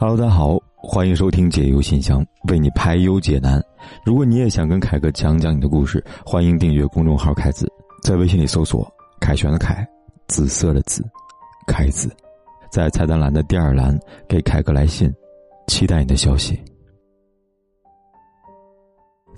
[0.00, 3.60] Hello，大家好，欢迎收听解忧信箱，为你排忧解难。
[4.04, 7.66] 如果你也想跟凯哥讲讲你的故事，欢迎订阅公众号“凯子”，
[8.00, 8.88] 在微信里搜索
[9.20, 9.84] “凯旋的凯，
[10.28, 11.04] 紫色的紫，
[11.66, 12.08] 凯子”，
[12.70, 13.98] 在菜单栏的第二栏
[14.28, 15.12] 给凯哥来信，
[15.66, 16.56] 期待你的消息。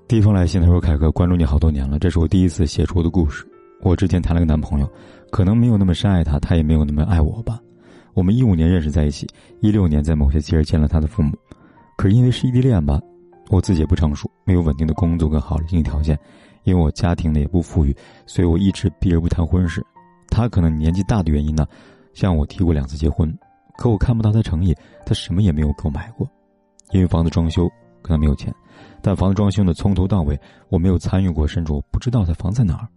[0.07, 3.47] 第一封来信，他说：“凯哥，关注你好多年了，这是我第一次写出的故事。
[3.81, 4.87] 我之前谈了个男朋友，
[5.31, 7.59] 可能没有那么深爱他，他也没有那么爱我吧。”
[8.15, 9.27] 我们一五年认识在一起，
[9.61, 11.37] 一六年在某些节日见了他的父母，
[11.97, 13.01] 可是因为是异地恋吧，
[13.49, 16.19] 我自己也不成熟，没有稳定的工作跟好的经济条件，
[16.65, 17.95] 因为我家庭呢也不富裕，
[18.27, 19.85] 所以我一直避而不谈婚事。
[20.29, 21.67] 他可能年纪大的原因呢，
[22.13, 23.33] 向我提过两次结婚，
[23.77, 26.29] 可我看不到他诚意，他什么也没有给我买过。
[26.93, 27.69] 因为房子装修
[28.03, 28.53] 可能没有钱，
[29.01, 32.89] 但房子装修呢从头到尾我没有参与过，甚至我不知道他房在哪儿。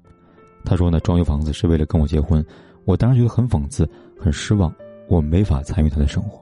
[0.65, 2.43] 他说呢装修房子是为了跟我结婚，
[2.85, 3.87] 我当时觉得很讽刺，
[4.19, 4.73] 很失望。
[5.13, 6.41] 我没法参与他的生活。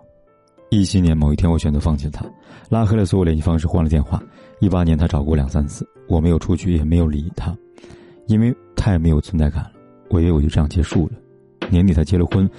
[0.70, 2.26] 一七年某一天，我选择放弃他，
[2.70, 4.24] 拉黑了所有联系方式，换了电话。
[4.62, 7.54] 一八年，他找过两三次，我没有出去，也没有理他，
[8.28, 9.72] 因为太没有存在感了。
[10.10, 11.14] 我以为我就这样结束了。
[11.70, 12.50] 年底他结了婚，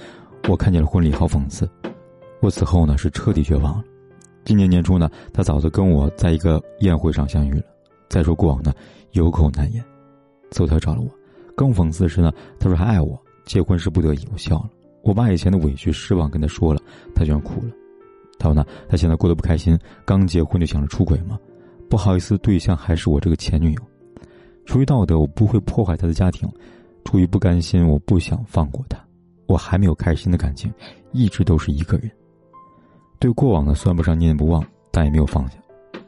[0.47, 1.67] 我看见了婚礼，好讽刺。
[2.41, 3.83] 我此后呢是彻底绝望了。
[4.45, 7.63] 今年年初呢，他早就跟我在一个宴会上相遇了。
[8.07, 8.71] 再说过往呢，
[9.13, 9.83] 有口难言。
[10.51, 11.09] 最后他找了我，
[11.55, 14.27] 更讽刺的是呢，他说还爱我，结婚是不得已。
[14.31, 14.69] 我笑了。
[15.03, 16.81] 我把以前的委屈、失望跟他说了，
[17.13, 17.71] 他居然哭了。
[18.39, 21.37] 他说呢，他现在过得不开心，刚结婚就想着出轨吗？
[21.89, 23.81] 不好意思，对象还是我这个前女友。
[24.65, 26.49] 出于道德，我不会破坏他的家庭；
[27.03, 28.97] 出于不甘心，我不想放过他。
[29.45, 30.73] 我还没有开心的感情，
[31.11, 32.09] 一直都是一个人。
[33.19, 35.57] 对过往呢，算不上念念不忘，但也没有放下。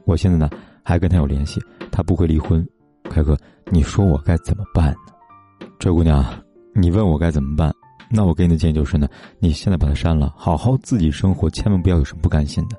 [0.05, 0.49] 我现在呢，
[0.83, 2.65] 还跟他有联系，他不会离婚。
[3.09, 3.37] 凯哥，
[3.69, 5.67] 你说我该怎么办呢？
[5.77, 6.25] 这姑娘，
[6.73, 7.73] 你问我该怎么办？
[8.09, 9.07] 那我给你的建议就是呢，
[9.39, 12.77] 你现在把他删了，好好自己生活，千万不要有什么不甘心的。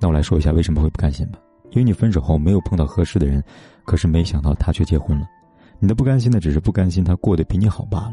[0.00, 1.38] 那我来说一下为什么会不甘心吧。
[1.70, 3.42] 因为你分手后没有碰到合适的人，
[3.84, 5.26] 可是没想到他却结婚了。
[5.78, 8.12] 你的不甘心呢，只是不甘心他过得比你好罢了。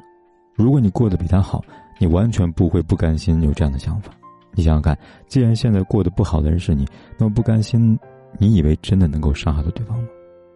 [0.56, 1.63] 如果你过得比他好，
[2.00, 4.11] 你完全不会不甘心有这样的想法。
[4.53, 6.85] 你想想看，既然现在过得不好的人是你，
[7.17, 7.97] 那么不甘心，
[8.38, 10.07] 你以为真的能够伤害到对方吗？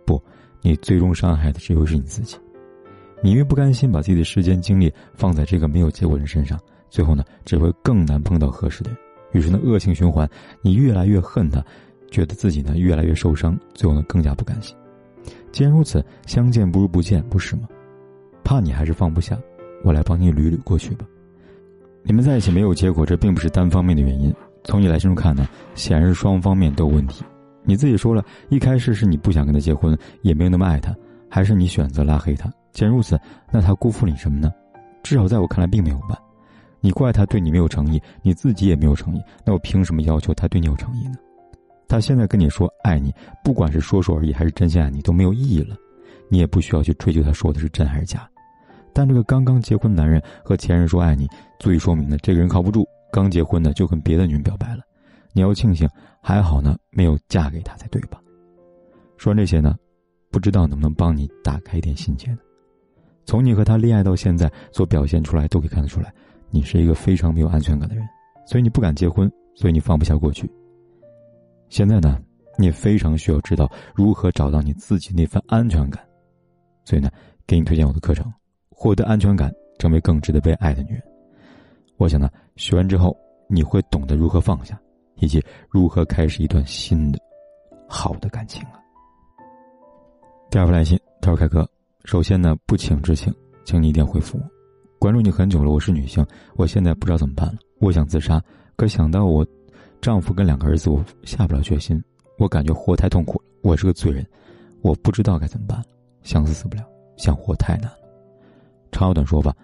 [0.05, 0.21] 不，
[0.61, 2.37] 你最终伤害的只有是你自己。
[3.21, 6.59] 你越不甘心把自己的时间精力放在这个没有结果人身上，
[6.89, 8.99] 最后呢，只会更难碰到合适的人。
[9.33, 10.29] 于是呢，恶性循环，
[10.61, 11.63] 你越来越恨他，
[12.09, 14.75] 觉得自己呢越来越受伤，最后呢更加不甘心。
[15.51, 17.63] 既然如此，相见不如不见，不是吗？
[18.43, 19.37] 怕你还是放不下，
[19.83, 21.05] 我来帮你捋捋过去吧。
[22.03, 24.33] 你们在一起没有结果，这并不是单方面的原因。
[24.63, 27.23] 从你来信中看呢，显然是双方面都有问题。
[27.63, 30.95] 你自己说了一开始是你不想跟他结婚，也没有那么爱他，
[31.31, 32.51] 还是你选择拉黑他？
[32.73, 33.17] 既然如此，
[33.49, 34.51] 那他辜负你什么呢？
[35.01, 36.19] 至少在我看来，并没有吧。
[36.81, 41.15] 你怪他对你没有诚意，你自己也没有诚意，那我凭什么要求他对你有诚意呢？
[41.87, 45.75] 他现在跟你说爱你，不管是说说而已，还是真心爱你，都没有意义了。
[46.29, 48.27] 你也不需要去追究他说的是真还是假。
[48.93, 51.27] 但这个刚刚结婚男人和前任说爱你，
[51.59, 52.85] 足以说明呢，这个人靠不住。
[53.11, 54.83] 刚结婚的就跟别的女人表白了，
[55.33, 55.87] 你要庆幸，
[56.21, 58.19] 还好呢，没有嫁给他才对吧？
[59.17, 59.75] 说完这些呢，
[60.31, 62.39] 不知道能不能帮你打开一点心结呢？
[63.25, 66.11] 从你和他恋爱到现在所表现出来，都可以看得出来，
[66.49, 68.03] 你是一个非常没有安全感的人，
[68.47, 70.49] 所以你不敢结婚，所以你放不下过去。
[71.69, 72.19] 现在呢，
[72.57, 76.03] 你非常需要知道如何找到你自己那份安全感，
[76.83, 77.09] 所以呢，
[77.45, 78.25] 给你推荐我的课程，
[78.69, 81.03] 获得安全感，成为更值得被爱的女人。
[81.97, 83.15] 我想呢，学完之后
[83.47, 84.79] 你会懂得如何放下，
[85.15, 87.19] 以及如何开始一段新的、
[87.87, 88.81] 好的感情了。
[90.51, 91.65] 第二封来信，他说：“凯哥。”
[92.03, 94.43] 首先呢，不请之请，请你一定回复我。
[94.99, 96.25] 关注你很久了，我是女性，
[96.57, 97.53] 我现在不知道怎么办了。
[97.79, 98.43] 我想自杀，
[98.75, 99.47] 可想到我
[100.01, 102.03] 丈夫跟两个儿子，我下不了决心。
[102.37, 104.27] 我感觉活太痛苦了，我是个罪人，
[104.81, 105.85] 我不知道该怎么办了。
[106.21, 106.83] 想死死不了，
[107.15, 107.97] 想活太难了。
[108.91, 109.55] 长话短说吧，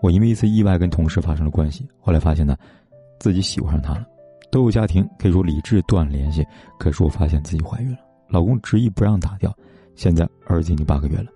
[0.00, 2.56] 我因为一次意外跟同事发生了关系，后来发现呢，
[3.20, 4.04] 自己喜欢上他了，
[4.50, 6.44] 都有家庭，可以说理智断了联系。
[6.80, 9.56] 可是我发现自己怀孕了，老公执意不让打掉，
[9.94, 11.26] 现在儿子已经八个月了。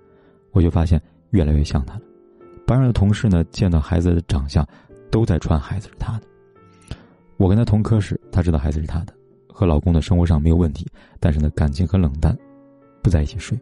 [0.53, 1.01] 我就发现
[1.31, 2.01] 越来越像他了，
[2.67, 4.67] 班上的同事呢，见到孩子的长相，
[5.11, 6.23] 都在传孩子是他的。
[7.37, 9.13] 我跟他同科室，他知道孩子是他的，
[9.47, 10.87] 和老公的生活上没有问题，
[11.21, 12.35] 但是呢，感情很冷淡，
[13.03, 13.59] 不在一起睡，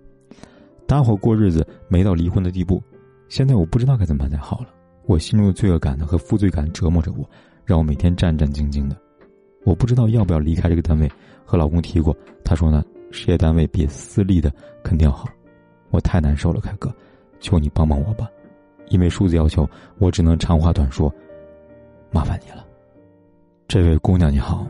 [0.87, 2.81] 搭伙过日子，没到离婚的地步。
[3.29, 4.69] 现在我不知道该怎么办才好了，
[5.07, 7.29] 我心中的罪恶感呢和负罪感折磨着我，
[7.65, 8.97] 让我每天战战兢兢的。
[9.65, 11.11] 我不知道要不要离开这个单位，
[11.45, 14.53] 和老公提过，他说呢，事业单位比私立的
[14.83, 15.29] 肯定要好。
[15.91, 16.93] 我太难受了，凯哥，
[17.39, 18.29] 求你帮帮我吧，
[18.89, 19.69] 因为数字要求，
[19.99, 21.15] 我只能长话短说，
[22.11, 22.67] 麻烦你了。
[23.69, 24.67] 这位姑娘你好，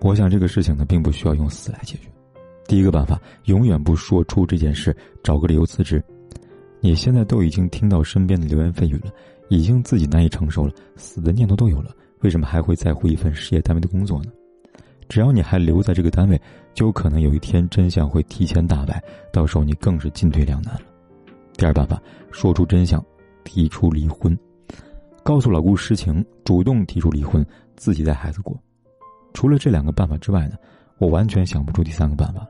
[0.00, 2.08] 我想这个事情呢，并不需要用死来解决。
[2.66, 6.02] 第一个办法，永远不说出这件事，找个理由辞职。
[6.80, 9.12] 你现在都已经听到身边的流言蜚语了，
[9.48, 14.32] 已经自己难以承受了，死的念头都有了，为什么还会在乎一份事业单位的工作呢？
[15.08, 16.40] 只要你还留在这个单位，
[16.74, 19.02] 就有可能有一天真相会提前大白，
[19.32, 20.82] 到时候你更是进退两难了。
[21.56, 23.04] 第二办法，说出真相，
[23.44, 24.36] 提出离婚，
[25.22, 27.44] 告诉老公实情，主动提出离婚，
[27.76, 28.56] 自己带孩子过。
[29.32, 30.56] 除了这两个办法之外呢，
[30.98, 32.46] 我完全想不出第三个办法。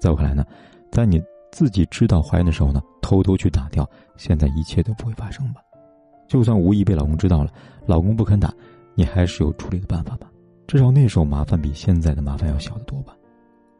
[0.00, 0.44] 在我看来呢，
[0.90, 1.22] 在你。
[1.52, 3.88] 自己知道怀孕的时候呢，偷偷去打掉，
[4.18, 5.62] 现在一切都不会发生吧？
[6.28, 7.50] 就算无意被老公知道了，
[7.86, 8.52] 老公不肯打，
[8.94, 10.28] 你还是有处理的办法吧？
[10.66, 13.16] 至少那时候麻烦比现在的麻烦要小得多吧？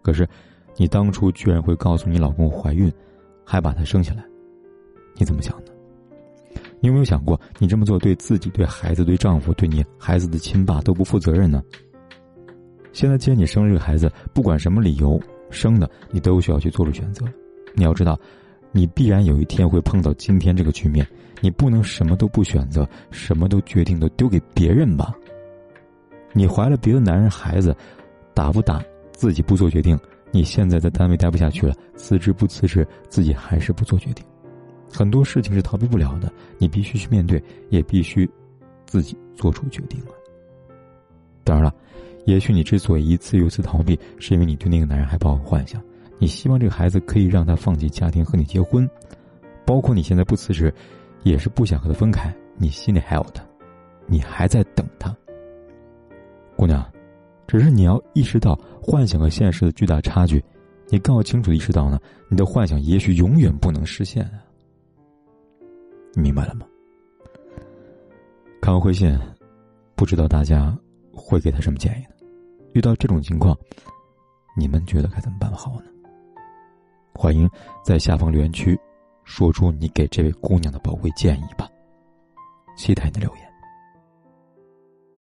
[0.03, 0.29] 可是，
[0.77, 2.93] 你当初居然会告诉你老公怀孕，
[3.45, 4.25] 还把他生下来，
[5.17, 5.73] 你怎么想的？
[6.79, 11.63] 你有没有想过，你这么做对自己、对孩子、对丈夫、对你孩子的亲爸都不负责任呢？
[12.93, 17.27] 现在既然你生了这个孩子，不管什么理由生的，你都需要去做出选择。
[17.75, 18.19] 你要知道，
[18.71, 21.07] 你必然有一天会碰到今天这个局面，
[21.41, 25.13] 你不能什么都不选择，什么都决定都丢给别人吧。
[26.33, 27.75] 你怀了别的男人孩子，
[28.35, 28.83] 打不打
[29.13, 29.99] 自己不做决定。
[30.33, 34.25] 你现在在单位待不下去了，辞职不辞职，自己还是不做决定。
[34.93, 38.29] 很多事情是逃避不了的，你必须去面对，也必须
[38.85, 40.13] 自己做出决定啊。
[41.43, 41.75] 当然了，
[42.27, 45.81] 也许你之所以一次又一次逃避，是因为你对那个男人还抱有幻想。
[46.19, 48.89] 你希望这个孩子可以让他放弃家庭和你结婚，
[49.65, 50.73] 包括你现在不辞职，
[51.23, 52.35] 也是不想和他分开。
[52.57, 53.45] 你心里还有他，
[54.07, 55.15] 你还在等他。
[56.57, 56.85] 姑娘，
[57.47, 60.43] 只是你要意识到幻想和现实的巨大差距，
[60.89, 64.43] 你更要清楚意识到呢，你的幻想也许永远不能实现啊。
[66.15, 66.67] 你明白了吗？
[68.61, 69.17] 看完回信，
[69.95, 70.77] 不知道大家
[71.13, 72.27] 会给他什么建议呢？
[72.73, 73.57] 遇到这种情况，
[74.57, 75.87] 你们觉得该怎么办好呢？
[77.15, 77.49] 欢迎
[77.85, 78.79] 在下方留言区
[79.25, 81.69] 说出你给这位姑娘的宝贵建议吧，
[82.77, 83.56] 期待你的留言。